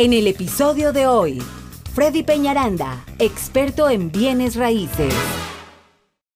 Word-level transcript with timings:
En 0.00 0.14
el 0.14 0.28
episodio 0.28 0.94
de 0.94 1.06
hoy, 1.06 1.42
Freddy 1.92 2.22
Peñaranda, 2.22 3.04
experto 3.18 3.90
en 3.90 4.10
bienes 4.10 4.56
raíces. 4.56 5.12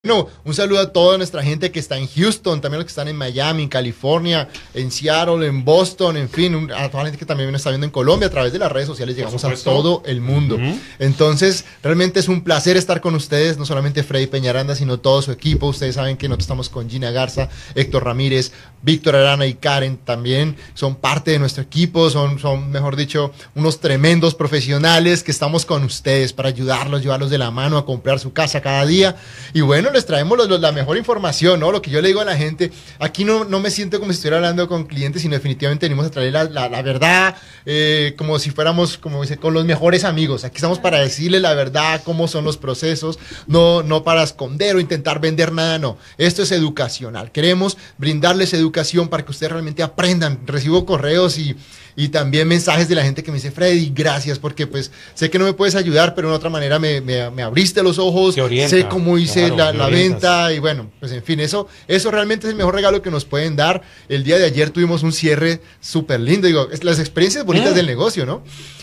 Bueno, 0.05 0.29
un 0.45 0.53
saludo 0.53 0.81
a 0.81 0.93
toda 0.93 1.17
nuestra 1.17 1.43
gente 1.43 1.71
que 1.71 1.79
está 1.79 1.97
en 1.97 2.07
Houston, 2.07 2.61
también 2.61 2.81
los 2.81 2.85
que 2.85 2.91
están 2.91 3.09
en 3.09 3.17
Miami, 3.17 3.63
en 3.63 3.71
California, 3.71 4.51
en 4.75 4.91
Seattle, 4.91 5.47
en 5.47 5.65
Boston, 5.65 6.19
en 6.19 6.29
fin, 6.29 6.71
a 6.77 6.91
toda 6.91 7.05
la 7.05 7.09
gente 7.09 7.19
que 7.19 7.25
también 7.25 7.51
nos 7.51 7.61
está 7.61 7.71
viendo 7.71 7.87
en 7.87 7.91
Colombia. 7.91 8.29
A 8.29 8.31
través 8.31 8.53
de 8.53 8.59
las 8.59 8.71
redes 8.71 8.87
sociales 8.87 9.17
llegamos 9.17 9.43
a 9.43 9.55
todo 9.55 10.03
el 10.05 10.21
mundo. 10.21 10.59
Entonces, 10.99 11.65
realmente 11.83 12.21
es 12.21 12.29
un 12.29 12.45
placer 12.45 12.77
estar 12.77 13.01
con 13.01 13.15
ustedes, 13.15 13.57
no 13.57 13.65
solamente 13.65 14.03
Freddy 14.03 14.27
Peñaranda, 14.27 14.75
sino 14.75 14.99
todo 15.01 15.23
su 15.23 15.33
equipo. 15.33 15.69
Ustedes 15.69 15.95
saben 15.95 16.19
que 16.19 16.29
nosotros 16.29 16.45
estamos 16.45 16.69
con 16.69 16.91
Gina 16.91 17.11
Garza, 17.11 17.49
Héctor 17.75 18.05
Ramírez, 18.05 18.53
Víctor 18.83 19.17
Arana 19.17 19.47
y 19.47 19.55
Karen 19.55 19.97
también. 19.97 20.57
Son 20.75 20.97
parte 20.97 21.31
de 21.31 21.39
nuestro 21.39 21.63
equipo, 21.63 22.11
son, 22.11 22.39
son, 22.39 22.71
mejor 22.71 22.97
dicho, 22.97 23.33
unos 23.55 23.81
tremendos 23.81 24.35
profesionales 24.35 25.23
que 25.23 25.31
estamos 25.31 25.65
con 25.65 25.83
ustedes 25.83 26.35
para 26.35 26.51
ayudarlos, 26.51 27.01
llevarlos 27.01 27.31
de 27.31 27.39
la 27.39 27.51
mano 27.51 27.79
a 27.79 27.87
comprar 27.87 28.21
su 28.21 28.35
casa 28.35 28.61
cada 28.61 28.85
día. 28.85 29.17
Y 29.55 29.63
bueno, 29.63 29.94
les 29.95 30.07
traemos 30.07 30.39
la 30.49 30.73
mejor 30.73 30.97
información, 30.97 31.61
¿no? 31.61 31.73
Lo 31.73 31.81
que 31.81 31.91
yo 31.91 32.01
le 32.01 32.09
digo 32.09 32.21
a 32.21 32.25
la 32.25 32.37
gente, 32.37 32.71
aquí 32.99 33.25
no, 33.25 33.45
no 33.45 33.61
me 33.61 33.71
siento 33.71 33.99
como 33.99 34.13
si 34.13 34.17
estuviera 34.17 34.37
hablando 34.37 34.69
con 34.69 34.85
clientes, 34.85 35.23
sino 35.23 35.35
definitivamente 35.35 35.87
venimos 35.87 36.07
a 36.07 36.11
traer 36.11 36.33
la, 36.33 36.45
la, 36.45 36.83
verdad, 36.83 37.37
eh, 37.65 38.15
como 38.19 38.39
si 38.39 38.51
fuéramos, 38.51 38.99
como 38.99 39.23
dice, 39.23 39.37
con 39.37 39.55
los 39.55 39.65
mejores 39.65 40.05
amigos. 40.05 40.45
Aquí 40.45 40.57
estamos 40.57 40.79
para 40.79 41.01
decirle 41.01 41.41
la 41.41 41.55
verdad, 41.55 42.03
cómo 42.05 42.29
son 42.29 42.45
los 42.45 42.57
procesos, 42.57 43.19
no, 43.47 43.83
no 43.83 44.05
para 44.05 44.23
esconder 44.23 44.77
o 44.77 44.81
intentar 44.81 45.21
vender 45.21 45.53
nada, 45.53 45.79
no. 45.79 45.97
Esto 46.19 46.43
es 46.43 46.53
educacional. 46.53 47.33
Queremos 47.33 47.79
brindarles 47.97 48.53
educación 48.53 49.09
para 49.09 49.25
que 49.25 49.31
ustedes 49.31 49.53
realmente 49.53 49.83
aprendan. 49.83 50.41
Recibo 50.47 50.85
correos 50.85 51.39
y 51.39 51.57
y 51.97 52.09
también 52.09 52.49
mensajes 52.49 52.89
de 52.89 52.95
la 52.95 53.03
gente 53.03 53.23
que 53.23 53.31
me 53.31 53.37
dice, 53.37 53.51
Freddy, 53.51 53.93
gracias, 53.95 54.39
porque 54.39 54.67
pues 54.67 54.91
sé 55.15 55.31
que 55.31 55.39
no 55.39 55.45
me 55.45 55.53
puedes 55.53 55.75
ayudar, 55.75 56.15
pero 56.15 56.31
de 56.31 56.35
otra 56.35 56.51
manera 56.51 56.79
me, 56.79 57.01
me, 57.01 57.43
abriste 57.43 57.83
los 57.83 57.99
ojos, 57.99 58.35
sé 58.35 58.87
cómo 58.89 59.19
hice 59.19 59.51
la, 59.51 59.73
la 59.73 59.89
venta 59.89 60.53
y 60.53 60.59
bueno, 60.59 60.91
pues 61.01 61.13
en 61.13 61.23
fin, 61.23 61.41
eso, 61.41 61.69
eso 61.89 62.11
realmente 62.11 62.47
es 62.47 62.53
el 62.53 62.57
mejor 62.57 62.75
regalo 62.75 63.03
que 63.03 63.11
nos 63.11 63.25
pueden 63.25 63.57
dar. 63.57 63.83
El 64.09 64.25
día 64.25 64.39
de 64.39 64.45
ayer 64.45 64.71
tuvimos 64.71 65.03
un 65.03 65.13
cierre 65.13 65.61
súper 65.81 66.21
lindo, 66.21 66.47
digo, 66.47 66.69
las 66.83 66.99
experiencias 66.99 67.45
bonitas 67.45 67.73
mm. 67.73 67.77
del 67.77 67.87
negocio, 67.87 68.27
¿no? 68.27 68.43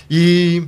Y 0.10 0.62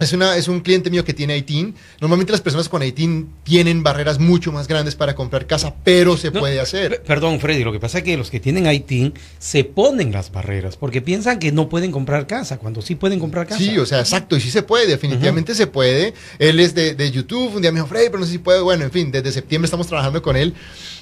es, 0.00 0.12
una, 0.12 0.36
es 0.36 0.48
un 0.48 0.60
cliente 0.60 0.90
mío 0.90 1.04
que 1.04 1.14
tiene 1.14 1.36
ITIN. 1.36 1.74
Normalmente 2.00 2.32
las 2.32 2.40
personas 2.40 2.68
con 2.68 2.82
ITIN 2.82 3.28
tienen 3.44 3.82
barreras 3.82 4.18
mucho 4.18 4.50
más 4.50 4.66
grandes 4.66 4.96
para 4.96 5.14
comprar 5.14 5.46
casa, 5.46 5.74
pero 5.84 6.16
se 6.16 6.32
puede 6.32 6.58
hacer. 6.58 7.02
Perdón, 7.06 7.38
Freddy, 7.38 7.64
lo 7.64 7.72
que 7.72 7.80
pasa 7.80 7.98
es 7.98 8.04
que 8.04 8.16
los 8.16 8.30
que 8.30 8.40
tienen 8.40 8.66
ITIN 8.70 9.14
se 9.38 9.64
ponen 9.64 10.10
las 10.10 10.32
barreras 10.32 10.76
porque 10.76 11.02
piensan 11.02 11.38
que 11.38 11.52
no 11.52 11.68
pueden 11.68 11.92
comprar 11.92 12.26
casa, 12.26 12.58
cuando 12.58 12.82
sí 12.82 12.94
pueden 12.94 13.20
comprar 13.20 13.46
casa. 13.46 13.60
Sí, 13.60 13.78
o 13.78 13.86
sea, 13.86 14.00
exacto, 14.00 14.36
y 14.36 14.40
sí 14.40 14.50
se 14.50 14.62
puede, 14.62 14.86
definitivamente 14.86 15.54
se 15.54 15.66
puede. 15.66 16.14
Él 16.38 16.58
es 16.60 16.74
de, 16.74 16.94
de, 16.94 17.10
YouTube, 17.10 17.54
un 17.56 17.62
día 17.62 17.70
me 17.70 17.78
dijo, 17.78 17.88
Freddy, 17.88 18.06
pero 18.06 18.20
no 18.20 18.26
sé 18.26 18.32
si 18.32 18.38
puede. 18.38 18.60
Bueno, 18.60 18.84
en 18.84 18.90
fin, 18.90 19.10
desde 19.10 19.32
septiembre 19.32 19.66
estamos 19.66 19.86
trabajando 19.86 20.22
con 20.22 20.36
él. 20.36 20.54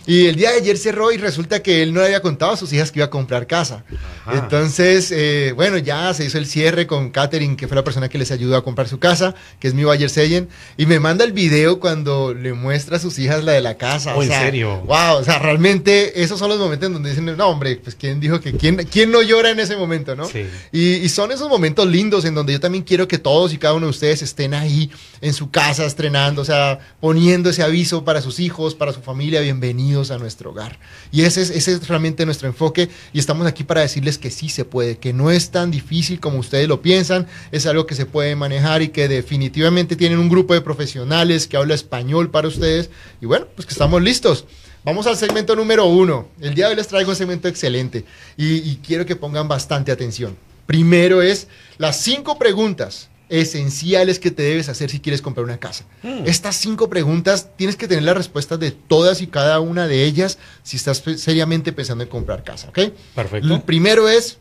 Y 0.06 0.26
el 0.26 0.36
día 0.36 0.50
de 0.50 0.58
ayer 0.58 0.78
cerró 0.78 1.12
y 1.12 1.18
resulta 1.18 1.62
que 1.62 1.82
él 1.82 1.92
no 1.92 2.00
le 2.00 2.06
había 2.06 2.22
contado 2.22 2.52
a 2.52 2.56
sus 2.56 2.72
hijas 2.72 2.90
que 2.90 3.00
iba 3.00 3.06
a 3.06 3.10
comprar 3.10 3.46
casa. 3.46 3.84
Entonces, 4.32 5.12
eh, 5.12 5.52
bueno, 5.54 5.78
ya 5.78 6.12
se 6.14 6.24
hizo 6.24 6.38
el 6.38 6.46
cierre 6.46 6.86
con 6.86 7.10
Katherine, 7.10 7.56
que 7.56 7.66
fue 7.68 7.76
la 7.76 7.84
persona 7.84 8.08
que 8.08 8.18
les 8.18 8.30
ayudó 8.30 8.56
a 8.56 8.64
comprar 8.64 8.88
su 8.88 8.98
casa, 8.98 9.34
que 9.60 9.68
es 9.68 9.74
mi 9.74 9.84
Bayer 9.84 10.10
Seyen, 10.10 10.48
y 10.76 10.86
me 10.86 10.98
manda 11.00 11.24
el 11.24 11.32
video 11.32 11.80
cuando 11.80 12.34
le 12.34 12.52
muestra 12.52 12.96
a 12.96 13.00
sus 13.00 13.18
hijas 13.18 13.44
la 13.44 13.52
de 13.52 13.60
la 13.60 13.76
casa. 13.76 14.14
Oh, 14.16 14.22
¿En 14.22 14.28
serio? 14.28 14.82
Wow, 14.86 15.18
o 15.18 15.24
sea, 15.24 15.38
realmente 15.38 16.22
esos 16.22 16.38
son 16.38 16.48
los 16.48 16.58
momentos 16.58 16.86
en 16.86 16.92
donde 16.94 17.10
dicen, 17.10 17.36
no, 17.36 17.48
hombre, 17.48 17.76
pues 17.76 17.94
quién 17.94 18.20
dijo 18.20 18.40
que 18.40 18.52
quién, 18.52 18.76
quién 18.90 19.10
no 19.10 19.22
llora 19.22 19.50
en 19.50 19.60
ese 19.60 19.76
momento, 19.76 20.14
¿no? 20.14 20.26
Sí. 20.26 20.46
Y, 20.72 20.94
y 20.94 21.08
son 21.08 21.32
esos 21.32 21.48
momentos 21.48 21.86
lindos 21.86 22.24
en 22.24 22.34
donde 22.34 22.52
yo 22.52 22.60
también 22.60 22.84
quiero 22.84 23.08
que 23.08 23.18
todos 23.18 23.52
y 23.52 23.58
cada 23.58 23.74
uno 23.74 23.86
de 23.86 23.90
ustedes 23.90 24.22
estén 24.22 24.54
ahí 24.54 24.90
en 25.20 25.34
su 25.34 25.50
casa 25.50 25.84
estrenando, 25.84 26.42
o 26.42 26.44
sea, 26.44 26.78
poniendo 27.00 27.50
ese 27.50 27.62
aviso 27.62 28.04
para 28.04 28.20
sus 28.20 28.40
hijos, 28.40 28.74
para 28.74 28.92
su 28.92 29.00
familia, 29.00 29.40
bienvenidos 29.88 30.10
a 30.10 30.18
nuestro 30.18 30.50
hogar. 30.50 30.78
Y 31.10 31.22
ese 31.22 31.40
es, 31.40 31.50
ese 31.50 31.72
es 31.72 31.88
realmente 31.88 32.26
nuestro 32.26 32.46
enfoque 32.46 32.90
y 33.14 33.18
estamos 33.18 33.46
aquí 33.46 33.64
para 33.64 33.80
decirles 33.80 34.18
que 34.18 34.30
sí 34.30 34.50
se 34.50 34.66
puede, 34.66 34.98
que 34.98 35.14
no 35.14 35.30
es 35.30 35.50
tan 35.50 35.70
difícil 35.70 36.20
como 36.20 36.38
ustedes 36.38 36.68
lo 36.68 36.82
piensan, 36.82 37.26
es 37.52 37.64
algo 37.64 37.86
que 37.86 37.94
se 37.94 38.04
puede 38.04 38.36
manejar 38.36 38.82
y 38.82 38.88
que 38.88 39.08
definitivamente 39.08 39.96
tienen 39.96 40.18
un 40.18 40.28
grupo 40.28 40.52
de 40.52 40.60
profesionales 40.60 41.46
que 41.46 41.56
habla 41.56 41.74
español 41.74 42.30
para 42.30 42.48
ustedes 42.48 42.90
y 43.22 43.26
bueno, 43.26 43.46
pues 43.54 43.64
que 43.64 43.72
estamos 43.72 44.02
listos. 44.02 44.44
Vamos 44.84 45.06
al 45.06 45.16
segmento 45.16 45.56
número 45.56 45.86
uno. 45.86 46.28
El 46.38 46.54
día 46.54 46.66
de 46.66 46.72
hoy 46.72 46.76
les 46.76 46.88
traigo 46.88 47.10
un 47.10 47.16
segmento 47.16 47.48
excelente 47.48 48.04
y, 48.36 48.56
y 48.56 48.80
quiero 48.86 49.06
que 49.06 49.16
pongan 49.16 49.48
bastante 49.48 49.90
atención. 49.90 50.36
Primero 50.66 51.22
es 51.22 51.48
las 51.78 51.98
cinco 51.98 52.38
preguntas 52.38 53.08
esenciales 53.28 54.18
que 54.18 54.30
te 54.30 54.42
debes 54.42 54.68
hacer 54.68 54.90
si 54.90 55.00
quieres 55.00 55.22
comprar 55.22 55.44
una 55.44 55.58
casa. 55.58 55.84
Hmm. 56.02 56.22
Estas 56.26 56.56
cinco 56.56 56.88
preguntas 56.88 57.48
tienes 57.56 57.76
que 57.76 57.86
tener 57.88 58.04
las 58.04 58.16
respuestas 58.16 58.58
de 58.58 58.70
todas 58.70 59.20
y 59.20 59.26
cada 59.26 59.60
una 59.60 59.86
de 59.86 60.04
ellas 60.04 60.38
si 60.62 60.76
estás 60.76 61.02
seriamente 61.16 61.72
pensando 61.72 62.04
en 62.04 62.10
comprar 62.10 62.42
casa, 62.44 62.68
¿ok? 62.68 62.78
Perfecto. 63.14 63.54
El 63.54 63.62
primero 63.62 64.08
es, 64.08 64.38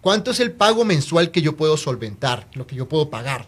¿cuánto 0.00 0.30
es 0.30 0.40
el 0.40 0.52
pago 0.52 0.84
mensual 0.84 1.30
que 1.30 1.42
yo 1.42 1.56
puedo 1.56 1.76
solventar, 1.76 2.46
lo 2.54 2.66
que 2.66 2.76
yo 2.76 2.88
puedo 2.88 3.10
pagar? 3.10 3.46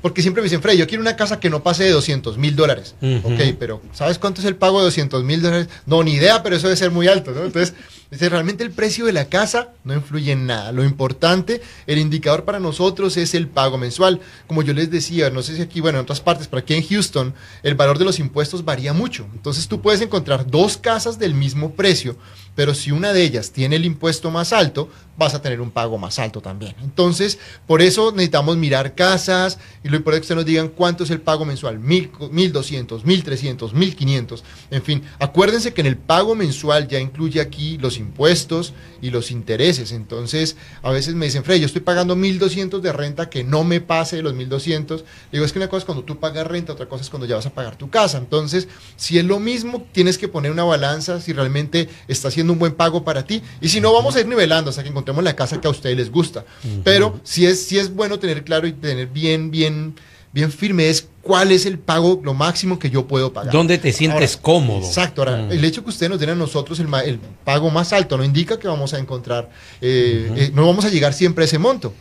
Porque 0.00 0.22
siempre 0.22 0.42
me 0.42 0.46
dicen, 0.46 0.62
Fred, 0.62 0.76
yo 0.76 0.86
quiero 0.86 1.02
una 1.02 1.16
casa 1.16 1.38
que 1.38 1.50
no 1.50 1.62
pase 1.62 1.84
de 1.84 1.90
200 1.90 2.38
mil 2.38 2.56
dólares. 2.56 2.94
Ok, 3.24 3.56
pero 3.58 3.82
¿sabes 3.92 4.18
cuánto 4.18 4.40
es 4.40 4.46
el 4.46 4.56
pago 4.56 4.78
de 4.78 4.86
200 4.86 5.24
mil 5.24 5.42
dólares? 5.42 5.68
No, 5.84 6.02
ni 6.02 6.14
idea, 6.14 6.42
pero 6.42 6.56
eso 6.56 6.68
debe 6.68 6.76
ser 6.76 6.90
muy 6.90 7.08
alto, 7.08 7.32
¿no? 7.32 7.44
Entonces... 7.44 7.74
Dice, 8.10 8.28
realmente 8.28 8.62
el 8.62 8.70
precio 8.70 9.04
de 9.04 9.12
la 9.12 9.24
casa 9.24 9.70
no 9.82 9.94
influye 9.94 10.32
en 10.32 10.46
nada. 10.46 10.70
Lo 10.70 10.84
importante, 10.84 11.60
el 11.86 11.98
indicador 11.98 12.44
para 12.44 12.60
nosotros 12.60 13.16
es 13.16 13.34
el 13.34 13.48
pago 13.48 13.78
mensual. 13.78 14.20
Como 14.46 14.62
yo 14.62 14.74
les 14.74 14.90
decía, 14.90 15.30
no 15.30 15.42
sé 15.42 15.56
si 15.56 15.62
aquí, 15.62 15.80
bueno, 15.80 15.98
en 15.98 16.04
otras 16.04 16.20
partes, 16.20 16.46
pero 16.46 16.60
aquí 16.60 16.74
en 16.74 16.86
Houston, 16.86 17.34
el 17.62 17.74
valor 17.74 17.98
de 17.98 18.04
los 18.04 18.20
impuestos 18.20 18.64
varía 18.64 18.92
mucho. 18.92 19.26
Entonces 19.34 19.66
tú 19.66 19.80
puedes 19.80 20.00
encontrar 20.00 20.48
dos 20.48 20.76
casas 20.76 21.18
del 21.18 21.34
mismo 21.34 21.72
precio, 21.72 22.16
pero 22.54 22.74
si 22.74 22.90
una 22.90 23.12
de 23.12 23.22
ellas 23.22 23.50
tiene 23.50 23.76
el 23.76 23.84
impuesto 23.84 24.30
más 24.30 24.52
alto, 24.52 24.88
vas 25.18 25.34
a 25.34 25.42
tener 25.42 25.60
un 25.60 25.70
pago 25.70 25.98
más 25.98 26.18
alto 26.18 26.40
también. 26.40 26.74
Entonces, 26.82 27.38
por 27.66 27.82
eso 27.82 28.12
necesitamos 28.12 28.56
mirar 28.56 28.94
casas 28.94 29.58
y 29.82 29.88
lo 29.88 29.96
importante 29.96 30.24
es 30.24 30.28
que 30.28 30.34
nos 30.34 30.44
digan 30.44 30.68
cuánto 30.68 31.04
es 31.04 31.10
el 31.10 31.20
pago 31.20 31.44
mensual, 31.44 31.78
mil, 31.78 32.10
mil 32.30 32.52
doscientos, 32.52 33.04
mil 33.04 33.24
trescientos, 33.24 33.74
mil 33.74 33.96
quinientos, 33.96 34.44
en 34.70 34.82
fin. 34.82 35.02
Acuérdense 35.18 35.74
que 35.74 35.80
en 35.80 35.86
el 35.86 35.96
pago 35.96 36.34
mensual 36.34 36.88
ya 36.88 36.98
incluye 36.98 37.40
aquí 37.40 37.78
los 37.78 37.95
impuestos 37.98 38.72
y 39.00 39.10
los 39.10 39.30
intereses. 39.30 39.92
Entonces, 39.92 40.56
a 40.82 40.90
veces 40.90 41.14
me 41.14 41.26
dicen, 41.26 41.44
Frey, 41.44 41.60
yo 41.60 41.66
estoy 41.66 41.82
pagando 41.82 42.16
1.200 42.16 42.80
de 42.80 42.92
renta, 42.92 43.30
que 43.30 43.44
no 43.44 43.64
me 43.64 43.80
pase 43.80 44.16
de 44.16 44.22
los 44.22 44.34
1.200. 44.34 45.04
Digo, 45.32 45.44
es 45.44 45.52
que 45.52 45.58
una 45.58 45.68
cosa 45.68 45.78
es 45.78 45.84
cuando 45.84 46.04
tú 46.04 46.18
pagas 46.18 46.46
renta, 46.46 46.72
otra 46.72 46.88
cosa 46.88 47.02
es 47.02 47.10
cuando 47.10 47.26
ya 47.26 47.36
vas 47.36 47.46
a 47.46 47.54
pagar 47.54 47.76
tu 47.76 47.90
casa. 47.90 48.18
Entonces, 48.18 48.68
si 48.96 49.18
es 49.18 49.24
lo 49.24 49.40
mismo, 49.40 49.86
tienes 49.92 50.18
que 50.18 50.28
poner 50.28 50.50
una 50.52 50.64
balanza 50.64 51.20
si 51.20 51.32
realmente 51.32 51.88
está 52.08 52.28
haciendo 52.28 52.52
un 52.52 52.58
buen 52.58 52.74
pago 52.74 53.04
para 53.04 53.24
ti. 53.24 53.42
Y 53.60 53.68
si 53.68 53.80
no, 53.80 53.92
vamos 53.92 54.16
a 54.16 54.20
ir 54.20 54.26
nivelando 54.26 54.70
hasta 54.70 54.82
que 54.82 54.88
encontremos 54.88 55.22
la 55.24 55.36
casa 55.36 55.60
que 55.60 55.68
a 55.68 55.70
ustedes 55.70 55.96
les 55.96 56.10
gusta. 56.10 56.44
Pero 56.84 57.20
si 57.22 57.46
es, 57.46 57.66
si 57.66 57.78
es 57.78 57.94
bueno 57.94 58.18
tener 58.18 58.44
claro 58.44 58.66
y 58.66 58.72
tener 58.72 59.08
bien, 59.08 59.50
bien 59.50 59.94
bien 60.36 60.52
firme 60.52 60.90
es 60.90 61.08
cuál 61.22 61.50
es 61.50 61.64
el 61.64 61.78
pago, 61.78 62.20
lo 62.22 62.34
máximo 62.34 62.78
que 62.78 62.90
yo 62.90 63.06
puedo 63.06 63.32
pagar. 63.32 63.50
¿Dónde 63.54 63.78
te 63.78 63.90
sientes 63.90 64.36
cómodo? 64.36 64.86
Exacto. 64.86 65.22
Ahora, 65.22 65.38
mm. 65.38 65.52
el 65.52 65.64
hecho 65.64 65.82
que 65.82 65.88
ustedes 65.88 66.10
nos 66.10 66.20
den 66.20 66.28
a 66.28 66.34
nosotros 66.34 66.78
el, 66.78 66.92
el, 67.06 67.18
pago 67.42 67.70
más 67.70 67.94
alto 67.94 68.18
no 68.18 68.22
indica 68.22 68.58
que 68.58 68.68
vamos 68.68 68.92
a 68.92 68.98
encontrar, 68.98 69.48
eh, 69.80 70.30
eh, 70.36 70.50
no 70.52 70.66
vamos 70.66 70.84
a 70.84 70.90
llegar 70.90 71.14
siempre 71.14 71.44
a 71.44 71.46
ese 71.46 71.58
monto. 71.58 71.94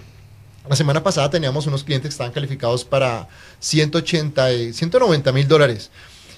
La 0.68 0.76
semana 0.76 1.02
pasada 1.02 1.30
teníamos 1.30 1.66
unos 1.66 1.86
clientes 1.86 2.10
que 2.10 2.12
estaban 2.12 2.34
calificados 2.34 2.84
para 2.84 3.30
180, 3.60 4.74
190 4.74 5.32
mil 5.32 5.48
dólares. 5.48 5.90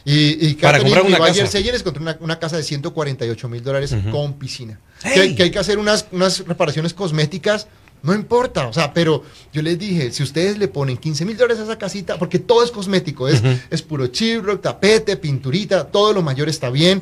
Y, 0.05 0.49
y 0.49 0.53
para 0.53 0.79
comprar 0.79 1.03
una 1.03 1.17
casa. 1.17 1.57
Ayer 1.57 1.73
les 1.73 1.81
encontré 1.81 2.03
una, 2.03 2.15
una, 2.19 2.37
casa 2.37 2.57
de 2.57 2.63
148 2.63 3.49
mil 3.49 3.63
dólares 3.63 3.95
con 4.11 4.33
piscina. 4.33 4.79
Que, 5.01 5.35
que, 5.35 5.43
hay 5.43 5.51
que 5.51 5.59
hacer 5.59 5.79
unas, 5.79 6.05
unas 6.11 6.45
reparaciones 6.45 6.93
cosméticas 6.93 7.67
no 8.03 8.13
importa, 8.13 8.67
o 8.67 8.73
sea, 8.73 8.93
pero 8.93 9.23
yo 9.51 9.61
les 9.61 9.77
dije, 9.77 10.11
si 10.11 10.23
ustedes 10.23 10.57
le 10.57 10.67
ponen 10.67 10.97
15 10.97 11.25
mil 11.25 11.35
dólares 11.35 11.59
a 11.59 11.63
esa 11.63 11.77
casita, 11.77 12.17
porque 12.17 12.39
todo 12.39 12.63
es 12.63 12.71
cosmético, 12.71 13.27
es, 13.27 13.41
es 13.69 13.81
puro 13.81 14.07
chibro, 14.07 14.59
tapete, 14.59 15.17
pinturita, 15.17 15.85
todo 15.85 16.13
lo 16.13 16.21
mayor 16.21 16.47
está 16.47 16.69
bien. 16.69 16.99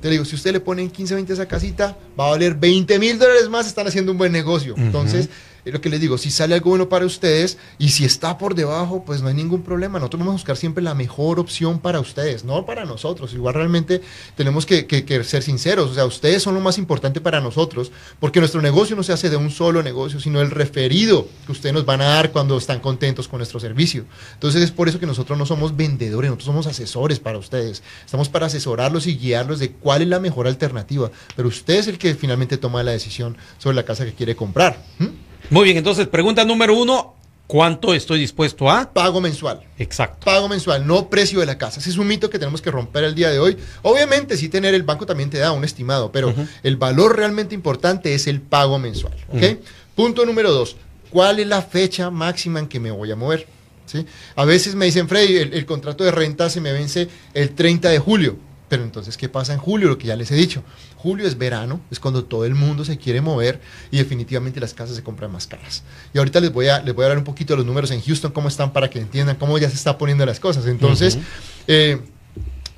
Te 0.00 0.10
digo, 0.10 0.24
si 0.24 0.34
ustedes 0.34 0.54
le 0.54 0.60
ponen 0.60 0.90
15, 0.90 1.14
20 1.14 1.32
a 1.32 1.34
esa 1.34 1.46
casita, 1.46 1.96
va 2.18 2.28
a 2.28 2.30
valer 2.30 2.54
20 2.54 2.98
mil 2.98 3.18
dólares 3.18 3.48
más, 3.48 3.66
están 3.66 3.86
haciendo 3.86 4.12
un 4.12 4.18
buen 4.18 4.32
negocio. 4.32 4.74
Entonces, 4.76 5.28
lo 5.72 5.80
que 5.80 5.88
les 5.88 6.00
digo, 6.00 6.18
si 6.18 6.30
sale 6.30 6.54
algo 6.54 6.70
bueno 6.70 6.88
para 6.88 7.04
ustedes 7.04 7.58
y 7.78 7.90
si 7.90 8.04
está 8.04 8.38
por 8.38 8.54
debajo, 8.54 9.04
pues 9.04 9.22
no 9.22 9.28
hay 9.28 9.34
ningún 9.34 9.62
problema. 9.62 9.98
Nosotros 9.98 10.20
vamos 10.20 10.32
a 10.32 10.36
buscar 10.36 10.56
siempre 10.56 10.82
la 10.82 10.94
mejor 10.94 11.38
opción 11.38 11.78
para 11.78 12.00
ustedes, 12.00 12.44
no 12.44 12.64
para 12.66 12.84
nosotros. 12.84 13.32
Igual 13.34 13.54
realmente 13.54 14.00
tenemos 14.36 14.66
que, 14.66 14.86
ser 15.24 15.42
sinceros, 15.42 15.90
o 15.90 15.94
sea, 15.94 16.04
ustedes 16.04 16.42
son 16.42 16.54
lo 16.54 16.60
más 16.60 16.78
importante 16.78 17.20
para 17.20 17.40
nosotros, 17.40 17.92
porque 18.20 18.40
nuestro 18.40 18.62
negocio 18.62 18.96
no 18.96 19.02
se 19.02 19.12
hace 19.12 19.30
de 19.30 19.36
un 19.36 19.50
solo 19.50 19.82
negocio, 19.82 20.20
sino 20.20 20.40
el 20.40 20.50
referido 20.50 21.28
que 21.46 21.52
ustedes 21.52 21.74
nos 21.74 21.84
van 21.84 22.00
a 22.00 22.06
dar 22.06 22.32
cuando 22.32 22.56
están 22.56 22.80
contentos 22.80 23.28
con 23.28 23.38
nuestro 23.38 23.60
servicio. 23.60 24.04
Entonces 24.34 24.62
es 24.62 24.70
por 24.70 24.88
eso 24.88 24.98
que 24.98 25.06
nosotros 25.06 25.38
no 25.38 25.46
somos 25.46 25.76
vendedores, 25.76 26.30
nosotros 26.30 26.46
somos 26.46 26.66
asesores 26.66 27.20
para 27.20 27.38
ustedes. 27.38 27.82
Estamos 28.04 28.28
para 28.28 28.46
asesorarlos 28.46 29.06
y 29.06 29.16
guiarlos 29.16 29.58
de 29.58 29.72
cuál 29.72 30.02
es 30.02 30.08
la 30.08 30.20
mejor 30.20 30.46
alternativa, 30.46 31.10
pero 31.36 31.48
usted 31.48 31.74
es 31.74 31.88
el 31.88 31.98
que 31.98 32.14
finalmente 32.14 32.56
toma 32.56 32.82
la 32.82 32.92
decisión 32.92 33.36
sobre 33.58 33.76
la 33.76 33.84
casa 33.84 34.04
que 34.04 34.14
quiere 34.14 34.36
comprar. 34.36 34.82
Muy 35.50 35.64
bien, 35.64 35.76
entonces 35.78 36.06
pregunta 36.06 36.44
número 36.44 36.74
uno, 36.74 37.14
¿Cuánto 37.48 37.94
estoy 37.94 38.20
dispuesto 38.20 38.70
a? 38.70 38.92
Pago 38.92 39.22
mensual. 39.22 39.62
Exacto. 39.78 40.26
Pago 40.26 40.50
mensual, 40.50 40.86
no 40.86 41.08
precio 41.08 41.40
de 41.40 41.46
la 41.46 41.56
casa. 41.56 41.80
Ese 41.80 41.88
es 41.88 41.96
un 41.96 42.06
mito 42.06 42.28
que 42.28 42.38
tenemos 42.38 42.60
que 42.60 42.70
romper 42.70 43.04
el 43.04 43.14
día 43.14 43.30
de 43.30 43.38
hoy. 43.38 43.56
Obviamente, 43.80 44.36
sí 44.36 44.50
tener 44.50 44.74
el 44.74 44.82
banco 44.82 45.06
también 45.06 45.30
te 45.30 45.38
da 45.38 45.52
un 45.52 45.64
estimado, 45.64 46.12
pero 46.12 46.34
el 46.62 46.76
valor 46.76 47.16
realmente 47.16 47.54
importante 47.54 48.12
es 48.12 48.26
el 48.26 48.42
pago 48.42 48.78
mensual. 48.78 49.14
¿ok? 49.32 49.60
Punto 49.94 50.26
número 50.26 50.52
dos. 50.52 50.76
¿Cuál 51.08 51.38
es 51.38 51.46
la 51.46 51.62
fecha 51.62 52.10
máxima 52.10 52.58
en 52.58 52.68
que 52.68 52.80
me 52.80 52.90
voy 52.90 53.10
a 53.10 53.16
mover? 53.16 53.46
¿Sí? 53.86 54.04
A 54.36 54.44
veces 54.44 54.74
me 54.74 54.84
dicen, 54.84 55.08
Freddy, 55.08 55.38
el, 55.38 55.54
el 55.54 55.64
contrato 55.64 56.04
de 56.04 56.10
renta 56.10 56.50
se 56.50 56.60
me 56.60 56.72
vence 56.72 57.08
el 57.32 57.54
30 57.54 57.88
de 57.88 57.98
julio. 57.98 58.36
Pero 58.68 58.82
entonces, 58.82 59.16
¿qué 59.16 59.28
pasa 59.28 59.52
en 59.52 59.58
julio? 59.58 59.88
Lo 59.88 59.98
que 59.98 60.06
ya 60.06 60.16
les 60.16 60.30
he 60.30 60.34
dicho. 60.34 60.62
Julio 60.96 61.26
es 61.26 61.38
verano, 61.38 61.80
es 61.90 62.00
cuando 62.00 62.24
todo 62.24 62.44
el 62.44 62.54
mundo 62.54 62.84
se 62.84 62.98
quiere 62.98 63.20
mover 63.20 63.60
y 63.90 63.98
definitivamente 63.98 64.60
las 64.60 64.74
casas 64.74 64.96
se 64.96 65.02
compran 65.02 65.32
más 65.32 65.46
caras. 65.46 65.84
Y 66.12 66.18
ahorita 66.18 66.40
les 66.40 66.52
voy 66.52 66.68
a, 66.68 66.80
les 66.82 66.94
voy 66.94 67.04
a 67.04 67.08
dar 67.08 67.18
un 67.18 67.24
poquito 67.24 67.54
de 67.54 67.58
los 67.58 67.66
números 67.66 67.90
en 67.90 68.02
Houston, 68.02 68.32
cómo 68.32 68.48
están 68.48 68.72
para 68.72 68.90
que 68.90 68.98
entiendan 68.98 69.36
cómo 69.36 69.58
ya 69.58 69.68
se 69.68 69.76
está 69.76 69.96
poniendo 69.96 70.26
las 70.26 70.38
cosas. 70.38 70.66
Entonces, 70.66 71.18
eh, 71.66 72.00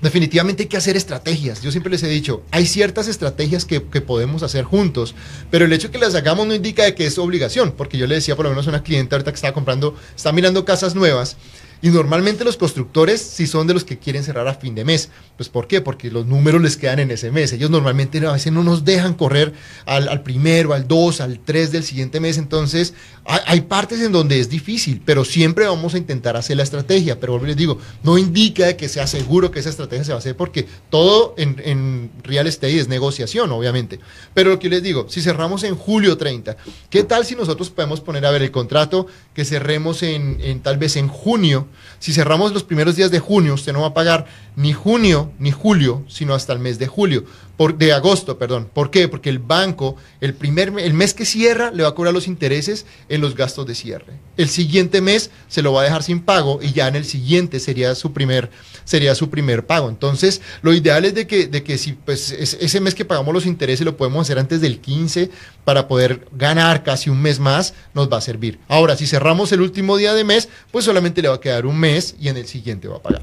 definitivamente 0.00 0.62
hay 0.64 0.68
que 0.68 0.76
hacer 0.76 0.96
estrategias. 0.96 1.62
Yo 1.62 1.70
siempre 1.70 1.90
les 1.90 2.02
he 2.02 2.08
dicho, 2.08 2.42
hay 2.50 2.66
ciertas 2.66 3.08
estrategias 3.08 3.64
que, 3.64 3.82
que, 3.82 4.00
podemos 4.00 4.42
hacer 4.42 4.64
juntos, 4.64 5.14
pero 5.50 5.64
el 5.64 5.72
hecho 5.72 5.88
de 5.88 5.92
que 5.92 5.98
las 5.98 6.14
hagamos 6.14 6.46
no 6.46 6.54
indica 6.54 6.84
de 6.84 6.94
que 6.94 7.06
es 7.06 7.18
obligación, 7.18 7.72
porque 7.76 7.98
yo 7.98 8.06
le 8.06 8.14
decía 8.14 8.36
por 8.36 8.44
lo 8.44 8.50
menos 8.50 8.66
a 8.66 8.70
una 8.70 8.82
cliente 8.82 9.14
ahorita 9.14 9.32
que 9.32 9.36
estaba 9.36 9.54
comprando, 9.54 9.94
está 10.14 10.32
mirando 10.32 10.64
casas 10.64 10.94
nuevas 10.94 11.36
y 11.82 11.88
normalmente 11.88 12.44
los 12.44 12.56
constructores 12.56 13.20
si 13.20 13.46
son 13.46 13.66
de 13.66 13.74
los 13.74 13.84
que 13.84 13.98
quieren 13.98 14.22
cerrar 14.22 14.46
a 14.48 14.54
fin 14.54 14.74
de 14.74 14.84
mes. 14.84 15.08
Pues 15.36 15.48
¿por 15.48 15.66
qué? 15.66 15.80
Porque 15.80 16.10
los 16.10 16.26
números 16.26 16.60
les 16.60 16.76
quedan 16.76 16.98
en 16.98 17.10
ese 17.10 17.30
mes. 17.30 17.52
Ellos 17.52 17.70
normalmente 17.70 18.24
a 18.26 18.32
veces 18.32 18.52
no 18.52 18.62
nos 18.62 18.84
dejan 18.84 19.14
correr 19.14 19.54
al, 19.86 20.08
al 20.08 20.22
primero, 20.22 20.74
al 20.74 20.86
dos, 20.86 21.20
al 21.20 21.40
tres 21.40 21.72
del 21.72 21.82
siguiente 21.82 22.20
mes. 22.20 22.36
Entonces 22.36 22.92
hay, 23.24 23.62
partes 23.62 24.00
en 24.00 24.12
donde 24.12 24.40
es 24.40 24.50
difícil, 24.50 25.00
pero 25.04 25.24
siempre 25.24 25.66
vamos 25.66 25.94
a 25.94 25.98
intentar 25.98 26.36
hacer 26.36 26.56
la 26.56 26.64
estrategia. 26.64 27.18
Pero 27.18 27.42
les 27.42 27.56
digo, 27.56 27.78
no 28.02 28.18
indica 28.18 28.76
que 28.76 28.88
sea 28.88 29.06
seguro 29.06 29.50
que 29.50 29.60
esa 29.60 29.70
estrategia 29.70 30.04
se 30.04 30.12
va 30.12 30.16
a 30.16 30.18
hacer 30.18 30.36
porque 30.36 30.66
todo 30.90 31.34
en, 31.38 32.10
real 32.22 32.46
estate 32.46 32.78
es 32.78 32.88
negociación, 32.88 33.50
obviamente. 33.52 34.00
Pero 34.34 34.50
lo 34.50 34.58
que 34.58 34.68
les 34.68 34.82
digo, 34.82 35.06
si 35.08 35.22
cerramos 35.22 35.64
en 35.64 35.76
julio 35.76 36.18
30, 36.18 36.56
¿qué 36.90 37.04
tal 37.04 37.24
si 37.24 37.36
nosotros 37.36 37.70
podemos 37.70 38.00
poner 38.00 38.26
a 38.26 38.30
ver 38.30 38.42
el 38.42 38.50
contrato 38.50 39.06
que 39.34 39.44
cerremos 39.44 40.02
en 40.02 40.60
tal 40.60 40.76
vez 40.76 40.96
en 40.96 41.08
junio? 41.08 41.69
Si 41.98 42.12
cerramos 42.12 42.52
los 42.52 42.64
primeros 42.64 42.96
días 42.96 43.10
de 43.10 43.20
junio, 43.20 43.54
usted 43.54 43.72
no 43.72 43.82
va 43.82 43.88
a 43.88 43.94
pagar 43.94 44.26
ni 44.56 44.72
junio 44.72 45.32
ni 45.38 45.50
julio, 45.50 46.04
sino 46.08 46.34
hasta 46.34 46.52
el 46.52 46.58
mes 46.58 46.78
de 46.78 46.86
julio, 46.86 47.24
de 47.68 47.92
agosto, 47.92 48.38
perdón. 48.38 48.70
¿Por 48.72 48.90
qué? 48.90 49.06
Porque 49.08 49.28
el 49.28 49.38
banco, 49.38 49.96
el, 50.20 50.32
primer, 50.32 50.72
el 50.78 50.94
mes 50.94 51.12
que 51.12 51.26
cierra, 51.26 51.70
le 51.70 51.82
va 51.82 51.90
a 51.90 51.94
cobrar 51.94 52.14
los 52.14 52.26
intereses 52.26 52.86
en 53.10 53.20
los 53.20 53.36
gastos 53.36 53.66
de 53.66 53.74
cierre. 53.74 54.14
El 54.38 54.48
siguiente 54.48 55.02
mes 55.02 55.30
se 55.48 55.60
lo 55.60 55.74
va 55.74 55.82
a 55.82 55.84
dejar 55.84 56.02
sin 56.02 56.20
pago 56.20 56.60
y 56.62 56.72
ya 56.72 56.88
en 56.88 56.96
el 56.96 57.04
siguiente 57.04 57.60
sería 57.60 57.94
su 57.94 58.12
primer, 58.12 58.50
sería 58.84 59.14
su 59.14 59.28
primer 59.28 59.66
pago. 59.66 59.90
Entonces, 59.90 60.40
lo 60.62 60.72
ideal 60.72 61.04
es 61.04 61.14
de 61.14 61.26
que, 61.26 61.48
de 61.48 61.62
que 61.62 61.76
si 61.76 61.92
pues, 61.92 62.32
es, 62.32 62.56
ese 62.60 62.80
mes 62.80 62.94
que 62.94 63.04
pagamos 63.04 63.34
los 63.34 63.44
intereses 63.44 63.84
lo 63.84 63.96
podemos 63.96 64.22
hacer 64.22 64.38
antes 64.38 64.62
del 64.62 64.80
15 64.80 65.30
para 65.64 65.86
poder 65.86 66.26
ganar 66.32 66.82
casi 66.82 67.10
un 67.10 67.20
mes 67.20 67.38
más, 67.38 67.74
nos 67.92 68.10
va 68.10 68.16
a 68.16 68.22
servir. 68.22 68.58
Ahora, 68.68 68.96
si 68.96 69.06
cerramos 69.06 69.52
el 69.52 69.60
último 69.60 69.98
día 69.98 70.14
de 70.14 70.24
mes, 70.24 70.48
pues 70.70 70.86
solamente 70.86 71.20
le 71.20 71.28
va 71.28 71.34
a 71.34 71.40
quedar 71.40 71.66
un 71.66 71.78
mes 71.78 72.14
y 72.18 72.28
en 72.28 72.38
el 72.38 72.46
siguiente 72.46 72.88
va 72.88 72.96
a 72.96 73.02
pagar. 73.02 73.22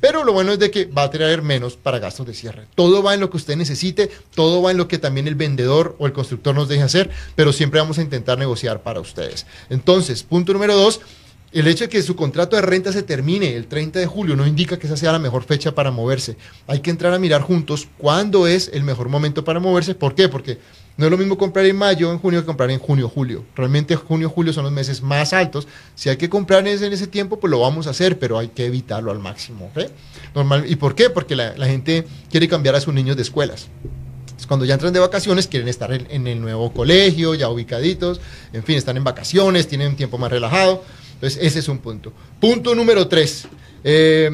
Pero 0.00 0.24
lo 0.24 0.32
bueno 0.32 0.52
es 0.52 0.58
de 0.58 0.70
que 0.70 0.86
va 0.86 1.02
a 1.02 1.10
traer 1.10 1.42
menos 1.42 1.76
para 1.76 1.98
gastos 1.98 2.26
de 2.26 2.34
cierre. 2.34 2.66
Todo 2.74 3.02
va 3.02 3.14
en 3.14 3.20
lo 3.20 3.30
que 3.30 3.36
usted 3.36 3.47
necesite, 3.56 4.10
todo 4.34 4.62
va 4.62 4.70
en 4.70 4.76
lo 4.76 4.88
que 4.88 4.98
también 4.98 5.28
el 5.28 5.34
vendedor 5.34 5.96
o 5.98 6.06
el 6.06 6.12
constructor 6.12 6.54
nos 6.54 6.68
deje 6.68 6.82
hacer, 6.82 7.10
pero 7.34 7.52
siempre 7.52 7.80
vamos 7.80 7.98
a 7.98 8.02
intentar 8.02 8.38
negociar 8.38 8.82
para 8.82 9.00
ustedes. 9.00 9.46
Entonces, 9.70 10.22
punto 10.22 10.52
número 10.52 10.76
dos, 10.76 11.00
el 11.52 11.66
hecho 11.66 11.84
de 11.84 11.88
que 11.88 12.02
su 12.02 12.14
contrato 12.14 12.56
de 12.56 12.62
renta 12.62 12.92
se 12.92 13.02
termine 13.02 13.56
el 13.56 13.66
30 13.66 13.98
de 14.00 14.06
julio 14.06 14.36
no 14.36 14.46
indica 14.46 14.78
que 14.78 14.86
esa 14.86 14.96
sea 14.96 15.12
la 15.12 15.18
mejor 15.18 15.44
fecha 15.44 15.74
para 15.74 15.90
moverse. 15.90 16.36
Hay 16.66 16.80
que 16.80 16.90
entrar 16.90 17.14
a 17.14 17.18
mirar 17.18 17.40
juntos 17.40 17.88
cuándo 17.96 18.46
es 18.46 18.70
el 18.74 18.82
mejor 18.82 19.08
momento 19.08 19.44
para 19.44 19.60
moverse. 19.60 19.94
¿Por 19.94 20.14
qué? 20.14 20.28
Porque 20.28 20.58
no 20.98 21.04
es 21.04 21.10
lo 21.12 21.16
mismo 21.16 21.38
comprar 21.38 21.64
en 21.64 21.76
mayo, 21.76 22.10
en 22.10 22.18
junio, 22.18 22.40
que 22.40 22.46
comprar 22.46 22.72
en 22.72 22.80
junio, 22.80 23.08
julio. 23.08 23.44
Realmente 23.54 23.94
junio, 23.94 24.28
julio 24.28 24.52
son 24.52 24.64
los 24.64 24.72
meses 24.72 25.00
más 25.00 25.32
altos. 25.32 25.68
Si 25.94 26.08
hay 26.08 26.16
que 26.16 26.28
comprar 26.28 26.66
en 26.66 26.92
ese, 26.92 27.06
tiempo, 27.06 27.38
pues 27.38 27.52
lo 27.52 27.60
vamos 27.60 27.86
a 27.86 27.90
hacer, 27.90 28.18
pero 28.18 28.36
hay 28.36 28.48
que 28.48 28.66
evitarlo 28.66 29.12
al 29.12 29.20
máximo. 29.20 29.70
Normal, 30.34 30.64
¿Y 30.68 30.74
por 30.74 30.96
qué? 30.96 31.08
Porque 31.08 31.36
la, 31.36 31.66
gente 31.66 32.04
quiere 32.28 32.48
cambiar 32.48 32.74
a 32.74 32.80
sus 32.80 32.92
niños 32.92 33.16
de 33.16 33.22
escuelas 33.22 33.68
cuando 34.46 34.64
ya 34.64 34.74
entran 34.74 34.94
de 34.94 34.98
vacaciones 34.98 35.46
quieren 35.46 35.68
estar 35.68 35.92
en, 35.92 36.06
en, 36.08 36.26
el 36.26 36.40
nuevo 36.40 36.72
colegio, 36.72 37.34
ya 37.34 37.50
ubicaditos, 37.50 38.18
en 38.54 38.64
fin, 38.64 38.78
están 38.78 38.96
en 38.96 39.04
vacaciones, 39.04 39.68
tienen 39.68 39.88
un 39.88 39.96
tiempo 39.96 40.16
más 40.16 40.30
relajado. 40.30 40.82
Entonces, 41.12 41.38
ese 41.42 41.58
es 41.58 41.68
un 41.68 41.78
punto. 41.78 42.14
Punto 42.40 42.74
número 42.74 43.06
tres. 43.08 43.46
Eh, 43.84 44.30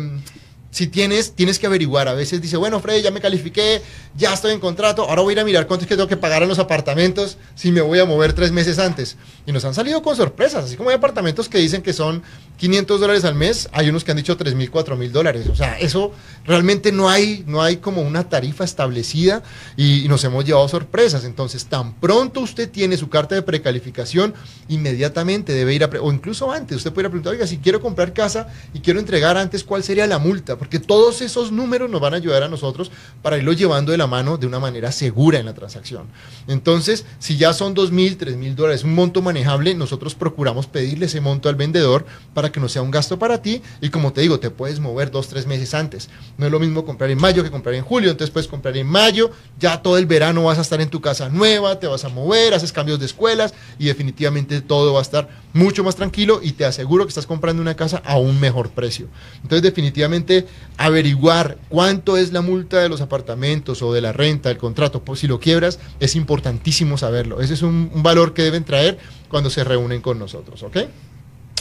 si 0.74 0.88
tienes, 0.88 1.36
tienes 1.36 1.60
que 1.60 1.68
averiguar. 1.68 2.08
A 2.08 2.14
veces 2.14 2.42
dice, 2.42 2.56
bueno, 2.56 2.80
Freddy, 2.80 3.00
ya 3.00 3.12
me 3.12 3.20
califiqué, 3.20 3.80
ya 4.16 4.34
estoy 4.34 4.52
en 4.52 4.58
contrato, 4.58 5.08
ahora 5.08 5.22
voy 5.22 5.30
a 5.30 5.34
ir 5.34 5.40
a 5.40 5.44
mirar 5.44 5.68
cuánto 5.68 5.84
es 5.84 5.88
que 5.88 5.94
tengo 5.94 6.08
que 6.08 6.16
pagar 6.16 6.42
en 6.42 6.48
los 6.48 6.58
apartamentos 6.58 7.38
si 7.54 7.70
me 7.70 7.80
voy 7.80 8.00
a 8.00 8.04
mover 8.04 8.32
tres 8.32 8.50
meses 8.50 8.80
antes. 8.80 9.16
Y 9.46 9.52
nos 9.52 9.64
han 9.64 9.72
salido 9.72 10.02
con 10.02 10.16
sorpresas, 10.16 10.64
así 10.64 10.74
como 10.74 10.90
hay 10.90 10.96
apartamentos 10.96 11.48
que 11.48 11.58
dicen 11.58 11.80
que 11.80 11.92
son 11.92 12.24
500 12.56 13.00
dólares 13.00 13.24
al 13.24 13.36
mes, 13.36 13.68
hay 13.70 13.88
unos 13.88 14.02
que 14.02 14.10
han 14.10 14.16
dicho 14.16 14.36
3 14.36 14.56
mil, 14.56 14.68
4 14.68 14.96
mil 14.96 15.12
dólares. 15.12 15.46
O 15.48 15.54
sea, 15.54 15.78
eso 15.78 16.10
realmente 16.44 16.90
no 16.90 17.08
hay, 17.08 17.44
no 17.46 17.62
hay 17.62 17.76
como 17.76 18.02
una 18.02 18.28
tarifa 18.28 18.64
establecida 18.64 19.44
y, 19.76 20.04
y 20.04 20.08
nos 20.08 20.24
hemos 20.24 20.44
llevado 20.44 20.66
sorpresas. 20.66 21.24
Entonces, 21.24 21.66
tan 21.66 21.94
pronto 22.00 22.40
usted 22.40 22.68
tiene 22.68 22.96
su 22.96 23.08
carta 23.08 23.36
de 23.36 23.42
precalificación, 23.42 24.34
inmediatamente 24.68 25.52
debe 25.52 25.72
ir 25.72 25.84
a, 25.84 25.90
o 26.00 26.12
incluso 26.12 26.50
antes, 26.50 26.78
usted 26.78 26.92
puede 26.92 27.04
ir 27.04 27.06
a 27.06 27.10
preguntar, 27.10 27.32
oiga, 27.34 27.46
si 27.46 27.58
quiero 27.58 27.80
comprar 27.80 28.12
casa 28.12 28.48
y 28.72 28.80
quiero 28.80 28.98
entregar 28.98 29.36
antes, 29.36 29.62
¿cuál 29.62 29.84
sería 29.84 30.08
la 30.08 30.18
multa? 30.18 30.58
Porque 30.64 30.78
todos 30.78 31.20
esos 31.20 31.52
números 31.52 31.90
nos 31.90 32.00
van 32.00 32.14
a 32.14 32.16
ayudar 32.16 32.42
a 32.42 32.48
nosotros 32.48 32.90
para 33.20 33.36
irlo 33.36 33.52
llevando 33.52 33.92
de 33.92 33.98
la 33.98 34.06
mano 34.06 34.38
de 34.38 34.46
una 34.46 34.58
manera 34.58 34.92
segura 34.92 35.38
en 35.38 35.44
la 35.44 35.52
transacción. 35.52 36.06
Entonces, 36.48 37.04
si 37.18 37.36
ya 37.36 37.52
son 37.52 37.74
2 37.74 37.92
mil, 37.92 38.16
3 38.16 38.38
mil 38.38 38.56
dólares, 38.56 38.82
un 38.82 38.94
monto 38.94 39.20
manejable, 39.20 39.74
nosotros 39.74 40.14
procuramos 40.14 40.66
pedirle 40.66 41.04
ese 41.04 41.20
monto 41.20 41.50
al 41.50 41.54
vendedor 41.54 42.06
para 42.32 42.50
que 42.50 42.60
no 42.60 42.70
sea 42.70 42.80
un 42.80 42.90
gasto 42.90 43.18
para 43.18 43.42
ti 43.42 43.60
y 43.82 43.90
como 43.90 44.14
te 44.14 44.22
digo, 44.22 44.40
te 44.40 44.48
puedes 44.48 44.80
mover 44.80 45.10
dos, 45.10 45.28
tres 45.28 45.46
meses 45.46 45.74
antes. 45.74 46.08
No 46.38 46.46
es 46.46 46.52
lo 46.52 46.58
mismo 46.58 46.86
comprar 46.86 47.10
en 47.10 47.20
mayo 47.20 47.44
que 47.44 47.50
comprar 47.50 47.74
en 47.74 47.84
julio, 47.84 48.10
entonces 48.10 48.32
puedes 48.32 48.48
comprar 48.48 48.74
en 48.78 48.86
mayo, 48.86 49.32
ya 49.60 49.82
todo 49.82 49.98
el 49.98 50.06
verano 50.06 50.44
vas 50.44 50.56
a 50.56 50.62
estar 50.62 50.80
en 50.80 50.88
tu 50.88 51.02
casa 51.02 51.28
nueva, 51.28 51.78
te 51.78 51.86
vas 51.88 52.06
a 52.06 52.08
mover, 52.08 52.54
haces 52.54 52.72
cambios 52.72 52.98
de 53.00 53.04
escuelas 53.04 53.52
y 53.78 53.84
definitivamente 53.84 54.62
todo 54.62 54.94
va 54.94 55.00
a 55.00 55.02
estar 55.02 55.28
mucho 55.52 55.84
más 55.84 55.94
tranquilo 55.94 56.40
y 56.42 56.52
te 56.52 56.64
aseguro 56.64 57.04
que 57.04 57.10
estás 57.10 57.26
comprando 57.26 57.60
una 57.60 57.76
casa 57.76 58.02
a 58.06 58.16
un 58.16 58.40
mejor 58.40 58.70
precio. 58.70 59.08
Entonces 59.42 59.62
definitivamente 59.62 60.46
averiguar 60.76 61.58
cuánto 61.68 62.16
es 62.16 62.32
la 62.32 62.40
multa 62.40 62.80
de 62.80 62.88
los 62.88 63.00
apartamentos 63.00 63.82
o 63.82 63.92
de 63.92 64.00
la 64.00 64.12
renta, 64.12 64.48
del 64.48 64.58
contrato, 64.58 65.02
pues 65.04 65.20
si 65.20 65.26
lo 65.26 65.38
quiebras, 65.38 65.78
es 66.00 66.16
importantísimo 66.16 66.98
saberlo. 66.98 67.40
Ese 67.40 67.54
es 67.54 67.62
un, 67.62 67.90
valor 68.02 68.34
que 68.34 68.42
deben 68.42 68.64
traer 68.64 68.98
cuando 69.28 69.50
se 69.50 69.64
reúnen 69.64 70.00
con 70.00 70.18
nosotros, 70.18 70.62
¿ok? 70.62 70.78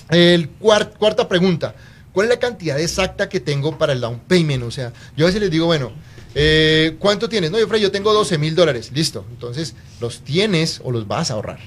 El 0.09 0.49
cuart, 0.49 0.97
cuarta 0.97 1.27
pregunta, 1.27 1.75
¿cuál 2.11 2.25
es 2.25 2.29
la 2.31 2.39
cantidad 2.39 2.79
exacta 2.79 3.29
que 3.29 3.39
tengo 3.39 3.77
para 3.77 3.93
el 3.93 4.01
down 4.01 4.19
payment? 4.27 4.63
O 4.63 4.71
sea, 4.71 4.93
yo 5.15 5.25
a 5.25 5.27
veces 5.27 5.41
les 5.41 5.51
digo, 5.51 5.67
bueno, 5.67 5.91
eh, 6.35 6.95
¿cuánto 6.99 7.29
tienes? 7.29 7.51
No, 7.51 7.59
yo, 7.59 7.67
Fred, 7.67 7.79
yo 7.79 7.91
tengo 7.91 8.13
12 8.13 8.37
mil 8.37 8.55
dólares, 8.55 8.91
listo. 8.93 9.25
Entonces, 9.29 9.75
¿los 10.01 10.21
tienes 10.21 10.81
o 10.83 10.91
los 10.91 11.07
vas 11.07 11.29
a 11.29 11.35
ahorrar? 11.35 11.59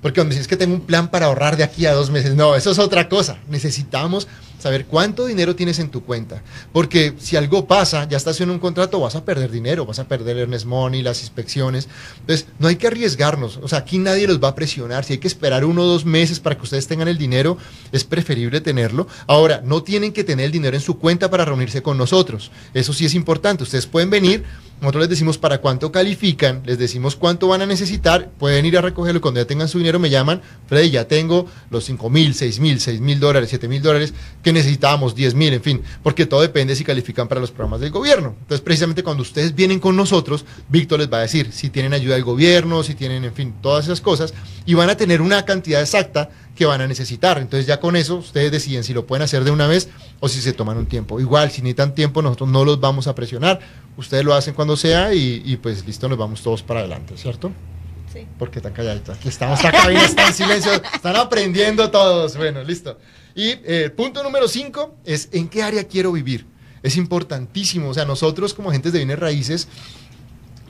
Porque 0.00 0.20
cuando 0.20 0.32
dices 0.32 0.48
que 0.48 0.56
tengo 0.56 0.74
un 0.74 0.86
plan 0.86 1.10
para 1.10 1.26
ahorrar 1.26 1.58
de 1.58 1.64
aquí 1.64 1.84
a 1.84 1.92
dos 1.92 2.10
meses, 2.10 2.34
no, 2.34 2.56
eso 2.56 2.70
es 2.70 2.78
otra 2.78 3.08
cosa. 3.08 3.38
Necesitamos 3.48 4.28
saber 4.60 4.86
cuánto 4.86 5.26
dinero 5.26 5.56
tienes 5.56 5.78
en 5.78 5.90
tu 5.90 6.04
cuenta. 6.04 6.42
Porque 6.72 7.14
si 7.18 7.36
algo 7.36 7.66
pasa, 7.66 8.08
ya 8.08 8.16
estás 8.16 8.40
en 8.40 8.50
un 8.50 8.58
contrato, 8.58 9.00
vas 9.00 9.16
a 9.16 9.24
perder 9.24 9.50
dinero, 9.50 9.86
vas 9.86 9.98
a 9.98 10.06
perder 10.06 10.36
earnest 10.38 10.66
money, 10.66 11.02
las 11.02 11.20
inspecciones. 11.22 11.88
Entonces, 12.20 12.46
no 12.58 12.68
hay 12.68 12.76
que 12.76 12.86
arriesgarnos. 12.86 13.58
O 13.62 13.68
sea, 13.68 13.80
aquí 13.80 13.98
nadie 13.98 14.26
los 14.26 14.42
va 14.42 14.48
a 14.48 14.54
presionar. 14.54 15.04
Si 15.04 15.14
hay 15.14 15.18
que 15.18 15.28
esperar 15.28 15.64
uno 15.64 15.82
o 15.82 15.86
dos 15.86 16.04
meses 16.04 16.40
para 16.40 16.56
que 16.56 16.62
ustedes 16.62 16.86
tengan 16.86 17.08
el 17.08 17.18
dinero, 17.18 17.56
es 17.92 18.04
preferible 18.04 18.60
tenerlo. 18.60 19.08
Ahora, 19.26 19.62
no 19.64 19.82
tienen 19.82 20.12
que 20.12 20.24
tener 20.24 20.46
el 20.46 20.52
dinero 20.52 20.76
en 20.76 20.82
su 20.82 20.98
cuenta 20.98 21.30
para 21.30 21.44
reunirse 21.44 21.82
con 21.82 21.98
nosotros. 21.98 22.50
Eso 22.74 22.92
sí 22.92 23.06
es 23.06 23.14
importante. 23.14 23.64
Ustedes 23.64 23.86
pueden 23.86 24.10
venir. 24.10 24.44
Nosotros 24.80 25.02
les 25.02 25.10
decimos 25.10 25.36
para 25.36 25.58
cuánto 25.58 25.92
califican, 25.92 26.62
les 26.64 26.78
decimos 26.78 27.14
cuánto 27.14 27.48
van 27.48 27.60
a 27.60 27.66
necesitar, 27.66 28.30
pueden 28.38 28.64
ir 28.64 28.78
a 28.78 28.80
recogerlo 28.80 29.18
y 29.18 29.20
cuando 29.20 29.38
ya 29.38 29.46
tengan 29.46 29.68
su 29.68 29.76
dinero 29.76 29.98
me 29.98 30.08
llaman, 30.08 30.40
Freddy, 30.68 30.88
ya 30.88 31.06
tengo 31.06 31.46
los 31.68 31.84
5 31.84 32.08
mil, 32.08 32.32
6 32.32 32.60
mil, 32.60 32.80
6 32.80 32.98
mil 33.02 33.20
dólares, 33.20 33.50
7 33.50 33.68
mil 33.68 33.82
dólares, 33.82 34.14
necesitábamos 34.52 35.14
10 35.14 35.34
mil, 35.34 35.52
en 35.52 35.62
fin, 35.62 35.82
porque 36.02 36.26
todo 36.26 36.42
depende 36.42 36.74
si 36.74 36.84
califican 36.84 37.28
para 37.28 37.40
los 37.40 37.50
programas 37.50 37.80
del 37.80 37.90
gobierno. 37.90 38.34
Entonces, 38.40 38.60
precisamente 38.60 39.02
cuando 39.02 39.22
ustedes 39.22 39.54
vienen 39.54 39.80
con 39.80 39.96
nosotros, 39.96 40.44
Víctor 40.68 41.00
les 41.00 41.12
va 41.12 41.18
a 41.18 41.22
decir 41.22 41.52
si 41.52 41.70
tienen 41.70 41.92
ayuda 41.92 42.14
del 42.14 42.24
gobierno, 42.24 42.82
si 42.82 42.94
tienen, 42.94 43.24
en 43.24 43.34
fin, 43.34 43.54
todas 43.60 43.84
esas 43.84 44.00
cosas, 44.00 44.34
y 44.66 44.74
van 44.74 44.90
a 44.90 44.96
tener 44.96 45.20
una 45.20 45.44
cantidad 45.44 45.80
exacta 45.80 46.30
que 46.54 46.66
van 46.66 46.80
a 46.80 46.86
necesitar. 46.86 47.38
Entonces 47.38 47.66
ya 47.66 47.80
con 47.80 47.96
eso 47.96 48.16
ustedes 48.16 48.52
deciden 48.52 48.84
si 48.84 48.92
lo 48.92 49.06
pueden 49.06 49.22
hacer 49.22 49.44
de 49.44 49.50
una 49.50 49.66
vez 49.66 49.88
o 50.20 50.28
si 50.28 50.40
se 50.40 50.52
toman 50.52 50.76
un 50.76 50.86
tiempo. 50.86 51.20
Igual, 51.20 51.50
si 51.50 51.62
necesitan 51.62 51.94
tiempo, 51.94 52.22
nosotros 52.22 52.48
no 52.48 52.64
los 52.64 52.80
vamos 52.80 53.06
a 53.06 53.14
presionar. 53.14 53.60
Ustedes 53.96 54.24
lo 54.24 54.34
hacen 54.34 54.54
cuando 54.54 54.76
sea 54.76 55.14
y, 55.14 55.42
y 55.44 55.56
pues 55.56 55.86
listo, 55.86 56.08
nos 56.08 56.18
vamos 56.18 56.42
todos 56.42 56.62
para 56.62 56.80
adelante, 56.80 57.16
¿cierto? 57.16 57.50
Sí. 58.12 58.26
Porque 58.38 58.58
están 58.58 58.72
calladitos. 58.72 59.16
Aquí 59.16 59.28
estamos, 59.28 59.58
esta 59.58 59.70
cabina 59.70 60.04
está 60.04 60.26
en 60.26 60.34
silencio. 60.34 60.72
Están 60.72 61.16
aprendiendo 61.16 61.90
todos. 61.90 62.36
Bueno, 62.36 62.62
listo. 62.64 62.98
Y 63.34 63.54
eh, 63.64 63.90
punto 63.94 64.22
número 64.22 64.48
cinco 64.48 64.94
es 65.04 65.28
en 65.32 65.48
qué 65.48 65.62
área 65.62 65.84
quiero 65.84 66.12
vivir. 66.12 66.46
Es 66.82 66.96
importantísimo. 66.96 67.90
O 67.90 67.94
sea, 67.94 68.04
nosotros 68.04 68.54
como 68.54 68.70
agentes 68.70 68.92
de 68.92 68.98
bienes 69.00 69.18
raíces 69.18 69.68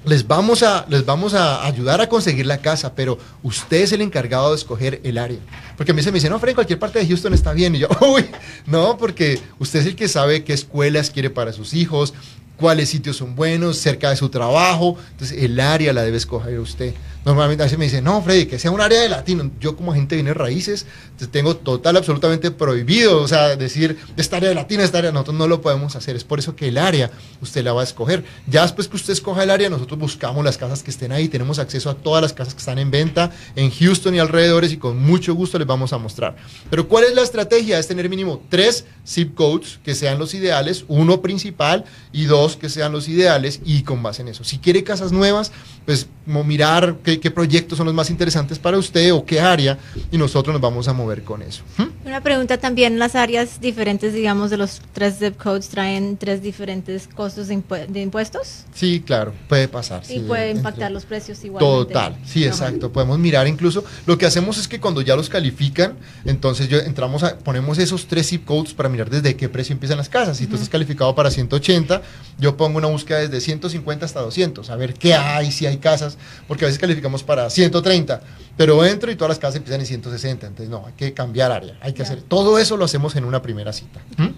les 0.05 0.27
vamos, 0.27 0.63
a, 0.63 0.87
les 0.89 1.05
vamos 1.05 1.35
a 1.35 1.67
ayudar 1.67 2.01
a 2.01 2.09
conseguir 2.09 2.47
la 2.47 2.59
casa, 2.59 2.95
pero 2.95 3.19
usted 3.43 3.83
es 3.83 3.93
el 3.93 4.01
encargado 4.01 4.51
de 4.51 4.57
escoger 4.57 5.01
el 5.05 5.19
área. 5.19 5.39
Porque 5.77 5.93
a 5.93 5.95
mí 5.95 6.03
se 6.03 6.11
me 6.11 6.17
dice, 6.17 6.31
no, 6.31 6.39
Fred, 6.39 6.55
cualquier 6.55 6.79
parte 6.79 6.99
de 6.99 7.07
Houston 7.07 7.35
está 7.35 7.53
bien. 7.53 7.75
Y 7.75 7.81
yo, 7.81 7.89
uy, 8.01 8.25
no, 8.67 8.97
porque 8.97 9.41
usted 9.59 9.81
es 9.81 9.87
el 9.87 9.97
que 9.97 10.09
sabe 10.09 10.43
qué 10.43 10.53
escuelas 10.53 11.11
quiere 11.11 11.29
para 11.29 11.53
sus 11.53 11.75
hijos, 11.75 12.15
cuáles 12.61 12.91
sitios 12.91 13.17
son 13.17 13.35
buenos, 13.35 13.79
cerca 13.79 14.11
de 14.11 14.17
su 14.17 14.29
trabajo. 14.29 14.97
Entonces, 15.13 15.43
el 15.43 15.59
área 15.59 15.93
la 15.93 16.03
debe 16.03 16.19
escoger 16.19 16.61
usted. 16.61 16.95
Normalmente 17.25 17.63
a 17.63 17.67
veces 17.67 17.79
me 17.79 17.85
dicen, 17.85 18.05
no, 18.05 18.23
Freddy, 18.23 18.47
que 18.47 18.59
sea 18.59 18.71
un 18.71 18.81
área 18.81 19.03
de 19.03 19.09
latino. 19.09 19.51
Yo 19.61 19.77
como 19.77 19.93
gente 19.93 20.15
viene 20.15 20.33
raíces, 20.33 20.87
tengo 21.31 21.55
total, 21.55 21.99
absolutamente 21.99 22.51
prohibido, 22.51 23.21
o 23.21 23.29
sea, 23.29 23.57
decir, 23.57 23.99
esta 24.17 24.39
área 24.39 24.49
de 24.49 24.55
latino, 24.55 24.83
esta 24.83 24.99
área, 24.99 25.13
nosotros 25.13 25.37
no 25.37 25.47
lo 25.47 25.61
podemos 25.61 25.97
hacer. 25.97 26.17
Es 26.17 26.25
por 26.25 26.39
eso 26.39 26.57
que 26.57 26.69
el 26.69 26.79
área 26.79 27.11
usted 27.43 27.63
la 27.63 27.75
va 27.75 27.83
a 27.83 27.85
escoger. 27.85 28.25
Ya 28.47 28.63
después 28.63 28.89
que 28.89 28.97
usted 28.97 29.13
escoja 29.13 29.43
el 29.43 29.51
área, 29.51 29.69
nosotros 29.69 29.99
buscamos 29.99 30.43
las 30.45 30.57
casas 30.57 30.83
que 30.83 30.91
estén 30.91 31.13
ahí, 31.13 31.29
tenemos 31.29 31.59
acceso 31.59 31.91
a 31.91 31.95
todas 31.95 32.23
las 32.23 32.33
casas 32.33 32.55
que 32.55 32.61
están 32.61 32.79
en 32.79 32.91
venta 32.91 33.31
en 33.55 33.71
Houston 33.71 34.15
y 34.15 34.19
alrededores 34.19 34.73
y 34.73 34.79
con 34.79 34.99
mucho 34.99 35.35
gusto 35.35 35.59
les 35.59 35.67
vamos 35.67 35.93
a 35.93 35.99
mostrar. 35.99 36.37
Pero 36.71 36.89
¿cuál 36.89 37.05
es 37.05 37.15
la 37.15 37.23
estrategia? 37.23 37.79
Es 37.79 37.87
tener 37.87 38.09
mínimo 38.09 38.43
tres 38.49 38.87
zip 39.07 39.35
codes 39.35 39.79
que 39.85 39.95
sean 39.95 40.19
los 40.19 40.33
ideales, 40.33 40.85
uno 40.89 41.21
principal 41.21 41.85
y 42.13 42.25
dos 42.25 42.50
que 42.57 42.69
sean 42.69 42.93
los 42.93 43.09
ideales 43.09 43.61
y 43.65 43.83
con 43.83 44.03
base 44.03 44.23
en 44.23 44.29
eso. 44.29 44.45
Si 44.45 44.59
quiere 44.59 44.85
casas 44.85 45.13
nuevas, 45.13 45.53
pues 45.85 46.09
mirar 46.27 46.97
qué, 47.03 47.31
proyectos 47.31 47.79
son 47.79 47.87
los 47.87 47.95
más 47.95 48.11
interesantes 48.11 48.59
para 48.59 48.79
usted 48.79 49.13
o 49.13 49.25
qué 49.25 49.41
área 49.41 49.79
y 50.11 50.19
nosotros 50.19 50.53
nos 50.53 50.61
vamos 50.61 50.89
a 50.89 50.93
mover 50.93 51.23
con 51.23 51.43
eso. 51.43 51.63
¿Mm? 51.77 52.07
Una 52.07 52.21
pregunta 52.23 52.59
también, 52.59 52.99
las 52.99 53.15
áreas 53.15 53.61
diferentes, 53.61 54.13
digamos, 54.13 54.51
de 54.51 54.57
los 54.57 54.81
tres 54.93 55.19
zip 55.19 55.37
codes 55.37 55.69
traen 55.69 56.17
tres 56.17 56.43
diferentes 56.43 57.09
costos 57.09 57.49
de, 57.49 57.55
impuestos. 57.55 58.65
Sí, 58.75 59.03
claro, 59.05 59.33
puede 59.49 59.69
pasar. 59.69 60.03
Y 60.09 60.21
puede 60.21 60.51
impactar 60.51 60.91
los 60.91 61.05
precios 61.05 61.43
igual. 61.45 61.61
Total, 61.61 62.17
sí, 62.25 62.45
exacto. 62.45 62.93
Podemos 62.93 63.19
mirar 63.19 63.47
incluso, 63.47 63.85
lo 64.07 64.19
que 64.19 64.27
hacemos 64.27 64.59
es 64.59 64.69
que 64.69 64.81
cuando 64.81 65.01
ya 65.03 65.17
los 65.17 65.29
califican, 65.29 65.97
entonces 66.25 66.69
yo 66.69 66.79
entramos 66.79 67.23
a, 67.23 67.39
ponemos 67.39 67.79
esos 67.79 68.07
tres 68.07 68.29
zip 68.29 68.45
codes 68.45 68.75
para 68.75 68.89
mirar 68.89 69.11
desde 69.11 69.37
qué 69.37 69.49
precio 69.49 69.73
empiezan 69.73 69.99
las 69.99 70.09
casas. 70.09 70.37
Si 70.39 70.47
tú 70.47 70.55
estás 70.55 70.69
calificado 70.69 71.15
para 71.15 71.31
180, 71.31 72.03
yo 72.41 72.57
pongo 72.57 72.79
una 72.79 72.89
búsqueda 72.89 73.19
desde 73.21 73.41
150 73.41 74.05
hasta 74.05 74.21
200, 74.21 74.71
a 74.71 74.77
ver 74.77 74.95
qué 74.95 75.15
hay, 75.15 75.53
si 75.53 75.67
hay 75.67 75.77
casas, 75.77 76.17
porque 76.49 76.65
a 76.65 76.69
veces 76.69 76.81
calificamos 76.81 77.23
para 77.23 77.49
130, 77.49 78.21
pero 78.57 78.85
entro 78.85 79.11
y 79.11 79.17
todas 79.17 79.29
las 79.29 79.39
casas 79.39 79.57
empiezan 79.57 79.81
en 79.81 79.87
160, 79.87 80.47
entonces 80.47 80.71
no, 80.71 80.87
hay 80.87 80.95
que 80.95 81.13
cambiar 81.13 81.53
área, 81.53 81.79
hay 81.81 81.93
que 81.93 82.03
hacer, 82.03 82.23
todo 82.23 82.59
eso 82.59 82.77
lo 82.77 82.85
hacemos 82.85 83.15
en 83.17 83.25
una 83.25 83.43
primera 83.43 83.73
cita. 83.73 84.01
¿Mm? 84.17 84.29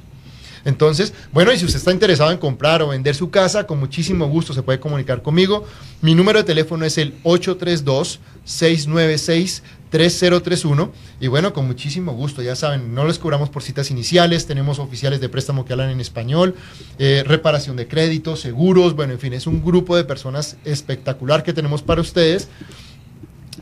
Entonces, 0.64 1.12
bueno, 1.32 1.52
y 1.52 1.58
si 1.58 1.64
usted 1.64 1.78
está 1.78 1.92
interesado 1.92 2.30
en 2.30 2.38
comprar 2.38 2.82
o 2.82 2.88
vender 2.88 3.14
su 3.14 3.30
casa, 3.30 3.66
con 3.66 3.78
muchísimo 3.78 4.28
gusto 4.28 4.52
se 4.52 4.62
puede 4.62 4.80
comunicar 4.80 5.22
conmigo. 5.22 5.64
Mi 6.00 6.14
número 6.14 6.38
de 6.38 6.44
teléfono 6.44 6.84
es 6.84 6.98
el 6.98 7.14
832 7.22 8.20
696 8.44 9.62
3031. 9.92 10.90
Y 11.20 11.28
bueno, 11.28 11.52
con 11.52 11.66
muchísimo 11.66 12.12
gusto, 12.14 12.42
ya 12.42 12.56
saben, 12.56 12.94
no 12.94 13.06
les 13.06 13.18
cobramos 13.18 13.50
por 13.50 13.62
citas 13.62 13.90
iniciales, 13.90 14.46
tenemos 14.46 14.78
oficiales 14.78 15.20
de 15.20 15.28
préstamo 15.28 15.64
que 15.64 15.74
hablan 15.74 15.90
en 15.90 16.00
español, 16.00 16.56
eh, 16.98 17.22
reparación 17.26 17.76
de 17.76 17.86
créditos, 17.86 18.40
seguros, 18.40 18.96
bueno, 18.96 19.12
en 19.12 19.20
fin, 19.20 19.34
es 19.34 19.46
un 19.46 19.62
grupo 19.62 19.94
de 19.94 20.04
personas 20.04 20.56
espectacular 20.64 21.44
que 21.44 21.52
tenemos 21.52 21.82
para 21.82 22.00
ustedes. 22.00 22.48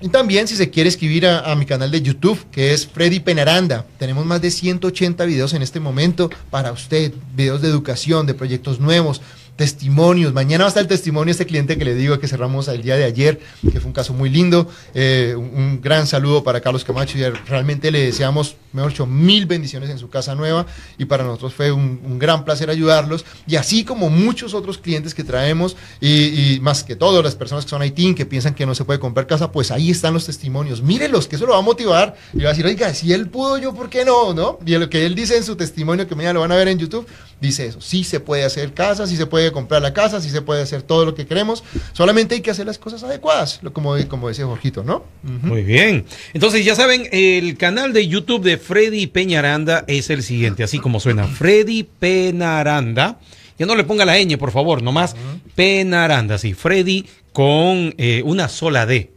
Y 0.03 0.09
también 0.09 0.49
si 0.49 0.57
se 0.57 0.71
quiere 0.71 0.89
escribir 0.89 1.27
a, 1.27 1.55
mi 1.57 1.67
canal 1.67 1.91
de 1.91 2.01
YouTube, 2.01 2.39
que 2.51 2.73
es 2.73 2.87
Freddy 2.87 3.21
Penaranda, 3.21 3.85
tenemos 3.99 4.25
más 4.25 4.41
de 4.41 4.51
180 4.51 5.25
videos 5.27 5.53
en 5.53 5.61
este 5.61 5.79
momento 5.79 6.31
para 6.51 6.73
usted, 6.73 7.13
videos 7.35 7.61
de 7.61 7.69
educación, 7.69 8.27
de 8.27 8.33
proyectos 8.33 8.81
nuevos, 8.81 9.21
testimonios. 9.57 10.33
Mañana 10.33 10.65
va 10.65 10.69
a 10.69 10.71
estar 10.71 10.83
el 10.83 10.89
testimonio 10.89 11.27
de 11.27 11.33
este 11.33 11.45
cliente 11.45 11.77
que 11.77 11.85
le 11.85 11.95
digo 11.95 12.19
que 12.19 12.29
cerramos 12.29 12.67
el 12.69 12.81
día 12.81 12.97
de 12.97 13.05
ayer, 13.05 13.41
que 13.71 13.79
fue 13.79 13.89
un 13.89 13.93
caso 13.93 14.15
muy 14.15 14.31
lindo. 14.31 14.67
Eh, 14.95 15.35
un, 15.37 15.83
gran 15.83 16.07
saludo 16.07 16.43
para 16.43 16.63
Carlos 16.63 16.83
Camacho 16.83 17.19
y 17.19 17.23
realmente 17.47 17.91
le 17.91 18.01
deseamos, 18.01 18.57
mejor 18.73 18.91
dicho, 18.91 19.07
mil 19.07 19.47
bendiciones 19.47 19.91
en 19.91 19.99
su 19.99 20.09
casa 20.09 20.35
nueva 20.35 20.67
y 20.99 21.05
para 21.05 21.25
nosotros 21.25 21.55
fue 21.55 21.73
un, 21.73 22.19
gran 22.19 22.45
placer 22.45 22.71
ayudarlos. 22.71 23.25
Y 23.47 23.57
así 23.57 23.85
como 23.85 24.11
muchos 24.11 24.55
otros 24.55 24.79
clientes 24.79 25.15
que 25.15 25.25
traemos 25.25 25.77
y, 26.01 26.59
más 26.61 26.85
que 26.85 26.97
todo 26.97 27.23
las 27.23 27.35
personas 27.35 27.65
que 27.65 27.71
son 27.71 27.83
Haití, 27.83 28.15
que 28.15 28.27
piensan 28.27 28.55
que 28.55 28.67
no 28.67 28.75
se 28.75 28.85
puede 28.85 28.99
comprar 28.99 29.27
casa, 29.27 29.53
pues 29.53 29.71
ahí 29.71 29.91
están 29.91 30.15
los 30.15 30.27
testimonios. 30.27 30.83
Mírenlos, 30.83 31.27
que 31.27 31.37
eso 31.37 31.47
lo 31.47 31.53
va 31.53 31.59
a 31.59 31.63
motivar 31.63 32.17
y 32.33 32.43
va 32.43 32.51
a 32.51 32.53
decir, 32.53 32.67
oiga, 32.67 32.93
si 32.95 33.13
él 33.13 33.29
pudo, 33.29 33.59
yo, 33.59 33.75
¿por 33.75 33.89
qué 33.89 34.05
no? 34.05 34.35
¿no? 34.35 34.59
Y 34.65 34.77
lo 34.77 34.89
que 34.89 35.07
él 35.07 35.15
dice 35.15 35.37
en 35.37 35.45
su 35.45 35.57
testimonio, 35.57 36.07
que 36.07 36.15
mañana 36.15 36.35
lo 36.35 36.41
van 36.41 36.53
a 36.53 36.57
ver 36.57 36.69
en 36.69 36.79
YouTube, 36.79 37.07
dice 37.41 37.67
eso. 37.67 37.81
Sí 37.81 38.05
se 38.05 38.21
puede 38.21 38.45
hacer 38.45 38.73
casa, 38.75 39.07
sí 39.07 39.17
se 39.17 39.27
puede 39.27 39.53
comprar 39.53 39.83
la 39.83 39.93
casa, 39.93 40.21
si 40.21 40.31
se 40.31 40.43
puede 40.43 40.63
hacer 40.63 40.83
todo 40.83 41.05
lo 41.05 41.15
que 41.15 41.27
queremos, 41.27 41.65
solamente 41.93 42.35
hay 42.35 42.41
que 42.41 42.51
hacer 42.51 42.67
las 42.67 42.79
cosas 42.79 43.03
adecuadas, 43.03 43.61
como, 43.73 43.97
como 44.09 44.29
decía 44.29 44.47
Jorgito, 44.47 44.83
¿no? 44.83 45.05
Muy 45.23 45.63
bien. 45.63 46.05
Entonces, 46.35 46.65
ya 46.65 46.75
saben, 46.75 47.09
el 47.13 47.57
canal 47.57 47.93
de 47.93 48.07
YouTube 48.07 48.43
de 48.43 48.59
Freddy 48.61 49.07
Peñaranda 49.07 49.85
es 49.89 50.11
el 50.11 50.23
siguiente, 50.23 50.63
así 50.63 50.79
como 50.79 51.01
suena, 51.01 51.27
Freddy 51.27 51.83
Penaranda. 51.83 53.19
Ya 53.59 53.67
no 53.67 53.75
le 53.75 53.85
ponga 53.85 54.05
la 54.05 54.19
ñ, 54.19 54.39
por 54.39 54.53
favor, 54.53 54.83
nomás 54.83 55.17
Penaranda, 55.55 56.39
sí, 56.39 56.55
Freddy 56.55 57.07
con 57.33 57.95
eh, 57.99 58.23
una 58.25 58.49
sola 58.49 58.87
D. 58.87 59.13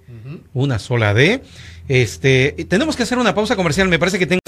Una 0.53 0.79
sola 0.79 1.13
D. 1.13 1.43
Este, 1.87 2.65
tenemos 2.67 2.95
que 2.95 3.03
hacer 3.03 3.17
una 3.17 3.35
pausa 3.35 3.55
comercial, 3.55 3.87
me 3.89 3.99
parece 3.99 4.19
que 4.19 4.27
tengo... 4.27 4.39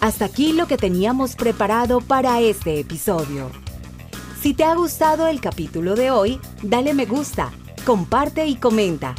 Hasta 0.00 0.24
aquí 0.24 0.52
lo 0.52 0.66
que 0.66 0.76
teníamos 0.76 1.36
preparado 1.36 2.00
para 2.00 2.40
este 2.40 2.80
episodio. 2.80 3.50
Si 4.42 4.54
te 4.54 4.64
ha 4.64 4.74
gustado 4.74 5.28
el 5.28 5.40
capítulo 5.40 5.94
de 5.94 6.10
hoy, 6.10 6.40
dale 6.62 6.94
me 6.94 7.06
gusta, 7.06 7.52
comparte 7.84 8.46
y 8.46 8.56
comenta. 8.56 9.14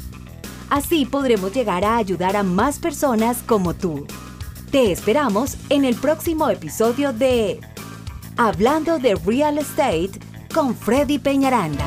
Así 0.69 1.05
podremos 1.05 1.53
llegar 1.53 1.85
a 1.85 1.97
ayudar 1.97 2.35
a 2.35 2.43
más 2.43 2.79
personas 2.79 3.37
como 3.45 3.73
tú. 3.73 4.05
Te 4.73 4.91
esperamos 4.91 5.55
en 5.69 5.85
el 5.85 5.93
próximo 5.93 6.49
episodio 6.49 7.13
de 7.13 7.59
Hablando 8.37 8.97
de 8.97 9.13
Real 9.13 9.59
Estate 9.59 10.09
con 10.51 10.75
Freddy 10.75 11.19
Peñaranda. 11.19 11.85